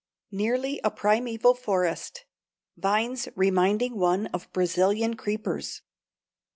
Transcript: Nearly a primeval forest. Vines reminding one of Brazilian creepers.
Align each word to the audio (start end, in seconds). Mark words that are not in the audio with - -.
Nearly 0.31 0.81
a 0.83 0.89
primeval 0.89 1.53
forest. 1.53 2.25
Vines 2.75 3.29
reminding 3.35 3.99
one 3.99 4.25
of 4.33 4.51
Brazilian 4.51 5.15
creepers. 5.15 5.83